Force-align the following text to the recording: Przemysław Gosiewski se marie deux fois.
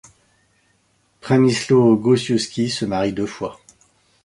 Przemysław 1.21 1.99
Gosiewski 2.01 2.71
se 2.71 2.85
marie 2.87 3.13
deux 3.13 3.27
fois. 3.27 3.57